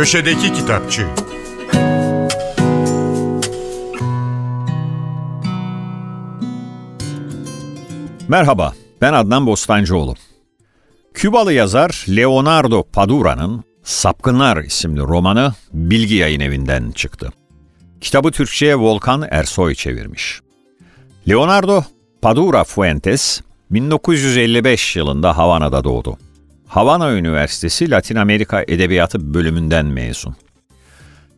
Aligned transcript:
Köşedeki 0.00 0.52
Kitapçı 0.52 1.06
Merhaba, 8.28 8.74
ben 9.00 9.12
Adnan 9.12 9.46
Bostancıoğlu. 9.46 10.14
Kübalı 11.14 11.52
yazar 11.52 12.04
Leonardo 12.08 12.82
Padura'nın 12.82 13.64
Sapkınlar 13.82 14.56
isimli 14.56 15.00
romanı 15.00 15.52
Bilgi 15.72 16.14
Yayın 16.14 16.40
Evi'nden 16.40 16.90
çıktı. 16.90 17.32
Kitabı 18.00 18.30
Türkçe'ye 18.30 18.76
Volkan 18.76 19.28
Ersoy 19.30 19.74
çevirmiş. 19.74 20.40
Leonardo 21.28 21.82
Padura 22.22 22.64
Fuentes 22.64 23.40
1955 23.70 24.96
yılında 24.96 25.38
Havana'da 25.38 25.84
doğdu. 25.84 26.18
Havana 26.70 27.12
Üniversitesi 27.12 27.90
Latin 27.90 28.16
Amerika 28.16 28.64
Edebiyatı 28.68 29.34
bölümünden 29.34 29.86
mezun. 29.86 30.36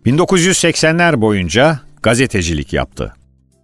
1980'ler 0.06 1.20
boyunca 1.20 1.80
gazetecilik 2.02 2.72
yaptı. 2.72 3.14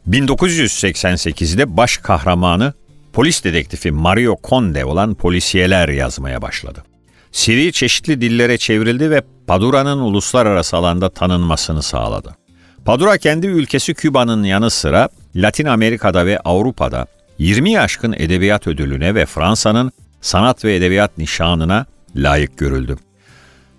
1988'de 0.09 1.76
baş 1.76 1.96
kahramanı 1.96 2.73
polis 3.12 3.45
dedektifi 3.45 3.90
Mario 3.90 4.36
Conde 4.45 4.84
olan 4.84 5.14
polisiyeler 5.14 5.88
yazmaya 5.88 6.42
başladı. 6.42 6.84
Seri 7.32 7.73
çeşitli 7.73 8.20
dillere 8.20 8.59
çevrildi 8.59 9.10
ve 9.10 9.23
Padura'nın 9.46 9.98
uluslararası 9.98 10.76
alanda 10.76 11.09
tanınmasını 11.10 11.82
sağladı. 11.82 12.37
Padura 12.84 13.18
kendi 13.18 13.46
ülkesi 13.46 13.95
Küba'nın 13.95 14.45
yanı 14.45 14.70
sıra 14.70 15.09
Latin 15.37 15.66
Amerika'da 15.66 16.26
ve 16.26 16.38
Avrupa'da 16.38 17.06
20 17.38 17.80
aşkın 17.80 18.12
edebiyat 18.12 18.66
ödülüne 18.66 19.14
ve 19.14 19.26
Fransa'nın 19.26 19.92
sanat 20.20 20.64
ve 20.64 20.77
edebiyat 20.77 21.18
nişanına 21.18 21.86
layık 22.16 22.59
görüldü. 22.59 22.96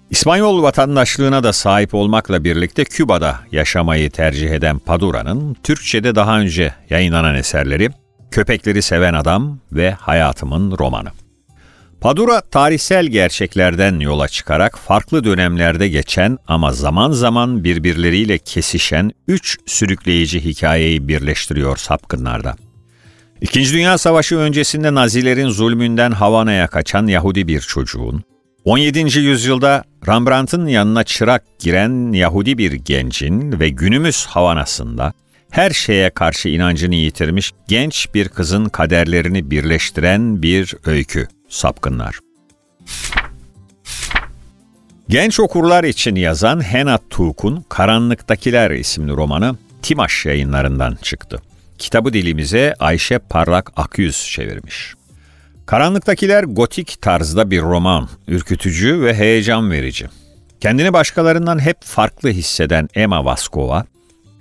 İspanyol 0.10 0.64
vatandaşlığına 0.64 1.44
da 1.44 1.54
sahip 1.54 1.94
olmakla 1.94 2.44
birlikte 2.44 2.84
Küba'da 2.84 3.40
yaşamayı 3.52 4.12
tercih 4.12 4.50
eden 4.50 4.80
Padura'nın 4.80 5.54
Türkçe'de 5.54 6.16
daha 6.16 6.40
önce 6.40 6.74
yayınlanan 6.90 7.36
eserleri 7.36 7.90
Köpekleri 8.32 8.82
Seven 8.82 9.14
Adam 9.14 9.60
ve 9.72 9.92
Hayatımın 9.92 10.78
Romanı. 10.78 11.10
Padura 12.02 12.42
tarihsel 12.42 13.06
gerçeklerden 13.06 14.00
yola 14.00 14.28
çıkarak 14.28 14.80
farklı 14.80 15.24
dönemlerde 15.24 15.88
geçen 15.88 16.38
ama 16.48 16.72
zaman 16.72 17.12
zaman 17.12 17.64
birbirleriyle 17.64 18.38
kesişen 18.38 19.12
üç 19.28 19.58
sürükleyici 19.66 20.46
hikayeyi 20.46 21.08
birleştiriyor 21.08 21.78
sapkınlarda. 21.78 22.56
İkinci 23.42 23.74
Dünya 23.74 23.98
Savaşı 23.98 24.38
öncesinde 24.38 24.94
Nazilerin 24.94 25.50
zulmünden 25.50 26.12
Havana'ya 26.12 26.68
kaçan 26.68 27.08
Yahudi 27.08 27.48
bir 27.48 27.62
çocuğun, 27.62 28.24
17. 28.66 29.20
yüzyılda 29.20 29.84
Rembrandt'ın 30.08 30.68
yanına 30.68 31.04
çırak 31.04 31.60
giren 31.60 32.14
Yahudi 32.14 32.58
bir 32.58 32.72
gencin 32.72 33.60
ve 33.60 33.70
günümüz 33.70 34.26
Havana'sında 34.26 35.14
her 35.50 35.72
şeye 35.72 36.10
karşı 36.10 36.50
inancını 36.50 36.96
yitirmiş 36.96 37.52
genç 37.68 38.14
bir 38.14 38.30
kızın 38.30 38.66
kaderlerini 38.66 39.52
birleştiren 39.52 40.42
bir 40.42 40.76
öykü, 40.86 41.28
Sapkınlar. 41.50 42.20
Genç 45.10 45.40
okurlar 45.40 45.84
için 45.84 46.16
yazan 46.16 46.64
Henat 46.64 47.02
Tuk'un 47.10 47.66
Karanlıktakiler 47.70 48.72
isimli 48.72 49.12
romanı 49.12 49.56
Timaş 49.82 50.26
yayınlarından 50.26 50.98
çıktı. 51.02 51.42
Kitabı 51.80 52.14
dilimize 52.14 52.76
Ayşe 52.80 53.20
Parlak 53.20 53.72
Akyüz 53.76 54.28
çevirmiş. 54.32 54.94
Karanlıktakiler 55.66 56.44
gotik 56.44 57.02
tarzda 57.02 57.52
bir 57.52 57.62
roman, 57.62 58.10
ürkütücü 58.28 59.02
ve 59.02 59.14
heyecan 59.14 59.72
verici. 59.72 60.08
Kendini 60.60 60.94
başkalarından 60.94 61.60
hep 61.60 61.78
farklı 61.84 62.30
hisseden 62.30 62.90
Emma 62.96 63.26
Vaskova, 63.26 63.86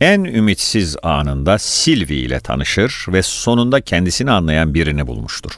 en 0.00 0.24
ümitsiz 0.24 0.96
anında 1.02 1.58
Sylvie 1.58 2.16
ile 2.16 2.40
tanışır 2.40 3.06
ve 3.08 3.22
sonunda 3.22 3.80
kendisini 3.80 4.30
anlayan 4.30 4.74
birini 4.74 5.06
bulmuştur. 5.06 5.52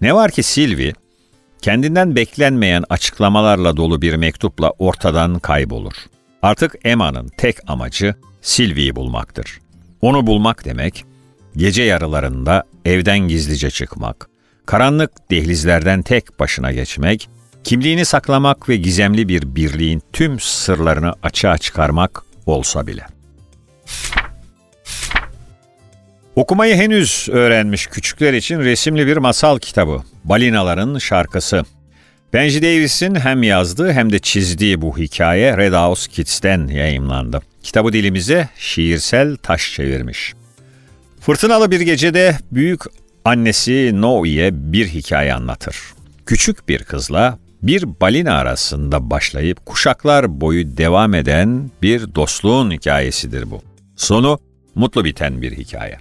Ne 0.00 0.14
var 0.14 0.30
ki 0.30 0.42
Sylvie, 0.42 0.92
kendinden 1.62 2.16
beklenmeyen 2.16 2.84
açıklamalarla 2.90 3.76
dolu 3.76 4.02
bir 4.02 4.14
mektupla 4.14 4.70
ortadan 4.70 5.38
kaybolur. 5.38 5.94
Artık 6.42 6.74
Emma'nın 6.84 7.28
tek 7.36 7.56
amacı 7.66 8.14
Sylvie'yi 8.40 8.96
bulmaktır. 8.96 9.58
Onu 10.00 10.26
bulmak 10.26 10.64
demek, 10.64 11.04
gece 11.56 11.82
yarılarında 11.82 12.64
evden 12.84 13.18
gizlice 13.18 13.70
çıkmak, 13.70 14.28
karanlık 14.66 15.30
dehlizlerden 15.30 16.02
tek 16.02 16.40
başına 16.40 16.72
geçmek, 16.72 17.28
kimliğini 17.64 18.04
saklamak 18.04 18.68
ve 18.68 18.76
gizemli 18.76 19.28
bir 19.28 19.54
birliğin 19.54 20.02
tüm 20.12 20.40
sırlarını 20.40 21.14
açığa 21.22 21.58
çıkarmak 21.58 22.22
olsa 22.46 22.86
bile. 22.86 23.06
Okumayı 26.36 26.74
henüz 26.74 27.28
öğrenmiş 27.30 27.86
küçükler 27.86 28.32
için 28.32 28.58
resimli 28.58 29.06
bir 29.06 29.16
masal 29.16 29.58
kitabı, 29.58 30.02
Balinaların 30.24 30.98
Şarkısı. 30.98 31.64
Benji 32.32 32.62
Davis'in 32.62 33.14
hem 33.14 33.42
yazdığı 33.42 33.92
hem 33.92 34.12
de 34.12 34.18
çizdiği 34.18 34.82
bu 34.82 34.98
hikaye 34.98 35.56
Red 35.56 35.72
House 35.72 36.10
Kids'ten 36.10 36.66
yayımlandı. 36.66 37.40
Kitabı 37.62 37.92
dilimize 37.92 38.48
şiirsel 38.58 39.36
taş 39.36 39.72
çevirmiş. 39.74 40.34
Fırtınalı 41.22 41.70
bir 41.70 41.80
gecede 41.80 42.38
büyük 42.52 42.80
annesi 43.24 43.90
Noe'ye 43.94 44.50
bir 44.72 44.88
hikaye 44.88 45.34
anlatır. 45.34 45.76
Küçük 46.26 46.68
bir 46.68 46.84
kızla 46.84 47.38
bir 47.62 48.00
balina 48.00 48.34
arasında 48.34 49.10
başlayıp 49.10 49.66
kuşaklar 49.66 50.40
boyu 50.40 50.76
devam 50.76 51.14
eden 51.14 51.70
bir 51.82 52.14
dostluğun 52.14 52.70
hikayesidir 52.70 53.50
bu. 53.50 53.62
Sonu 53.96 54.38
mutlu 54.74 55.04
biten 55.04 55.42
bir 55.42 55.52
hikaye. 55.52 55.98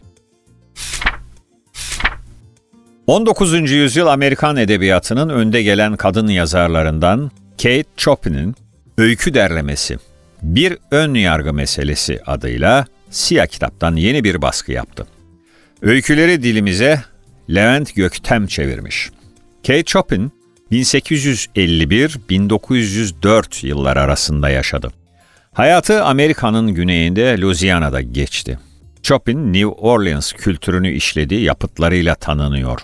19. 3.07 3.71
yüzyıl 3.71 4.07
Amerikan 4.07 4.57
edebiyatının 4.57 5.29
önde 5.29 5.63
gelen 5.63 5.97
kadın 5.97 6.27
yazarlarından 6.27 7.31
Kate 7.57 7.83
Chopin'in 7.97 8.55
Öykü 8.97 9.33
Derlemesi, 9.33 9.97
Bir 10.41 10.77
Ön 10.91 11.13
Yargı 11.13 11.53
Meselesi 11.53 12.19
adıyla 12.25 12.85
Siyah 13.11 13.47
Kitap'tan 13.47 13.95
yeni 13.95 14.23
bir 14.23 14.41
baskı 14.41 14.71
yaptı. 14.71 15.07
Öyküleri 15.81 16.43
dilimize 16.43 17.01
Levent 17.49 17.95
Göktem 17.95 18.47
çevirmiş. 18.47 19.09
Kate 19.67 19.83
Chopin, 19.83 20.31
1851-1904 20.71 23.67
yıllar 23.67 23.97
arasında 23.97 24.49
yaşadı. 24.49 24.91
Hayatı 25.53 26.03
Amerika'nın 26.03 26.73
güneyinde 26.73 27.41
Louisiana'da 27.41 28.01
geçti. 28.01 28.59
Chopin, 29.03 29.53
New 29.53 29.67
Orleans 29.67 30.33
kültürünü 30.33 30.91
işlediği 30.91 31.41
yapıtlarıyla 31.41 32.15
tanınıyor. 32.15 32.79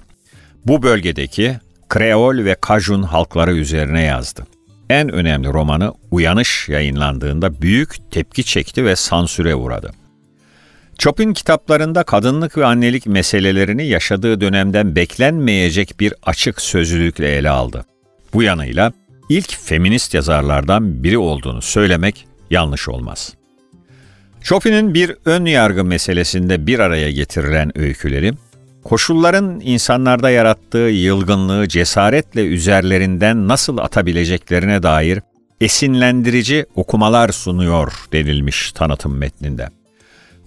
Bu 0.65 0.83
bölgedeki 0.83 1.59
Kreol 1.89 2.45
ve 2.45 2.55
Kajun 2.61 3.03
halkları 3.03 3.55
üzerine 3.55 4.01
yazdı. 4.01 4.47
En 4.89 5.09
önemli 5.09 5.47
romanı 5.47 5.93
Uyanış 6.11 6.69
yayınlandığında 6.69 7.61
büyük 7.61 8.11
tepki 8.11 8.43
çekti 8.43 8.85
ve 8.85 8.95
sansüre 8.95 9.55
uğradı. 9.55 9.91
Chopin 10.97 11.33
kitaplarında 11.33 12.03
kadınlık 12.03 12.57
ve 12.57 12.65
annelik 12.65 13.05
meselelerini 13.05 13.87
yaşadığı 13.87 14.41
dönemden 14.41 14.95
beklenmeyecek 14.95 15.99
bir 15.99 16.13
açık 16.23 16.61
sözlülükle 16.61 17.35
ele 17.35 17.49
aldı. 17.49 17.85
Bu 18.33 18.43
yanıyla 18.43 18.93
ilk 19.29 19.53
feminist 19.61 20.13
yazarlardan 20.13 21.03
biri 21.03 21.17
olduğunu 21.17 21.61
söylemek 21.61 22.27
yanlış 22.49 22.89
olmaz. 22.89 23.33
Chopin'in 24.41 24.93
bir 24.93 25.15
ön 25.25 25.45
yargı 25.45 25.83
meselesinde 25.83 26.67
bir 26.67 26.79
araya 26.79 27.11
getirilen 27.11 27.77
öyküleri, 27.77 28.33
koşulların 28.83 29.59
insanlarda 29.63 30.29
yarattığı 30.29 30.77
yılgınlığı 30.77 31.67
cesaretle 31.67 32.45
üzerlerinden 32.45 33.47
nasıl 33.47 33.77
atabileceklerine 33.77 34.83
dair 34.83 35.19
esinlendirici 35.61 36.65
okumalar 36.75 37.29
sunuyor 37.29 37.93
denilmiş 38.11 38.71
tanıtım 38.71 39.17
metninde. 39.17 39.76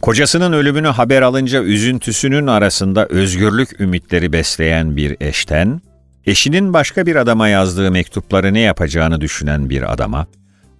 Kocasının 0.02 0.52
ölümünü 0.52 0.88
haber 0.88 1.22
alınca 1.22 1.62
üzüntüsünün 1.62 2.46
arasında 2.46 3.06
özgürlük 3.06 3.80
ümitleri 3.80 4.32
besleyen 4.32 4.96
bir 4.96 5.16
eşten, 5.20 5.80
eşinin 6.26 6.72
başka 6.72 7.06
bir 7.06 7.16
adama 7.16 7.48
yazdığı 7.48 7.90
mektupları 7.90 8.54
ne 8.54 8.60
yapacağını 8.60 9.20
düşünen 9.20 9.70
bir 9.70 9.92
adama, 9.92 10.26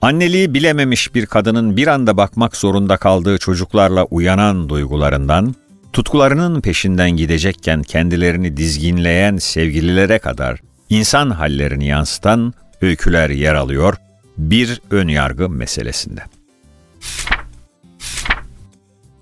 anneliği 0.01 0.55
bilememiş 0.55 1.15
bir 1.15 1.27
kadının 1.27 1.77
bir 1.77 1.87
anda 1.87 2.17
bakmak 2.17 2.57
zorunda 2.57 2.97
kaldığı 2.97 3.39
çocuklarla 3.39 4.05
uyanan 4.05 4.69
duygularından, 4.69 5.55
tutkularının 5.93 6.61
peşinden 6.61 7.11
gidecekken 7.11 7.83
kendilerini 7.83 8.57
dizginleyen 8.57 9.37
sevgililere 9.37 10.19
kadar 10.19 10.61
insan 10.89 11.31
hallerini 11.31 11.87
yansıtan 11.87 12.55
öyküler 12.81 13.31
yer 13.31 13.55
alıyor 13.55 13.95
bir 14.39 14.81
ön 14.91 15.09
yargı 15.09 15.51
meselesinde. 15.51 16.21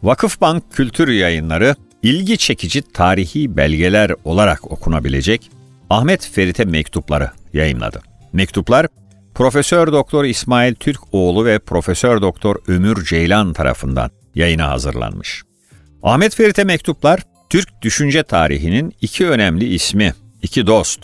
Vakıfbank 0.03 0.73
Kültür 0.73 1.09
Yayınları 1.09 1.75
ilgi 2.03 2.39
çekici 2.39 2.83
tarihi 2.83 3.57
belgeler 3.57 4.13
olarak 4.25 4.73
okunabilecek 4.73 5.51
Ahmet 5.91 6.31
Ferit'e 6.33 6.65
mektupları 6.65 7.31
yayınladı. 7.53 8.03
Mektuplar 8.33 8.87
Profesör 9.35 9.93
Doktor 9.93 10.25
İsmail 10.25 10.75
Türkoğlu 10.75 11.45
ve 11.45 11.59
Profesör 11.59 12.23
Doktor 12.23 12.57
Ömür 12.67 13.05
Ceylan 13.05 13.53
tarafından 13.53 14.11
yayına 14.35 14.71
hazırlanmış. 14.71 15.43
Ahmet 16.03 16.35
Ferit'e 16.35 16.65
mektuplar 16.65 17.23
Türk 17.51 17.83
düşünce 17.83 18.23
tarihinin 18.23 18.93
iki 19.01 19.27
önemli 19.29 19.75
ismi, 19.75 20.15
iki 20.43 20.67
dost. 20.67 21.01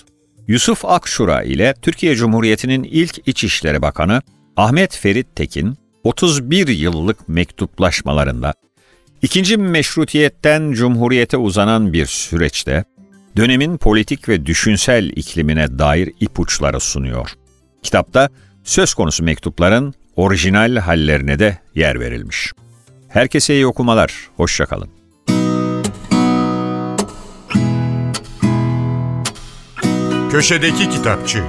Yusuf 0.49 0.85
Akşura 0.85 1.43
ile 1.43 1.75
Türkiye 1.83 2.17
Cumhuriyeti'nin 2.17 2.83
ilk 2.83 3.29
İçişleri 3.29 3.83
Bakanı 3.83 4.23
Ahmet 4.57 4.97
Ferit 4.97 5.37
Tekin 5.37 5.77
31 6.05 6.69
yıllık 6.69 7.29
mektuplaşmalarında 7.29 8.55
ikinci 9.25 9.57
meşrutiyetten 9.57 10.73
cumhuriyete 10.73 11.37
uzanan 11.37 11.93
bir 11.93 12.07
süreçte 12.07 12.85
dönemin 13.37 13.77
politik 13.77 14.29
ve 14.29 14.47
düşünsel 14.47 15.11
iklimine 15.17 15.79
dair 15.79 16.13
ipuçları 16.21 16.81
sunuyor. 16.81 17.31
Kitapta 17.83 18.29
söz 18.65 18.95
konusu 18.95 19.25
mektupların 19.25 19.95
orijinal 20.17 20.77
hallerine 20.77 21.39
de 21.39 21.59
yer 21.75 22.01
verilmiş. 22.01 22.53
Herkese 23.09 23.55
iyi 23.55 23.67
okumalar, 23.67 24.15
hoşçakalın. 24.37 24.91
Köşedeki 30.31 30.91
Kitapçı 30.91 31.43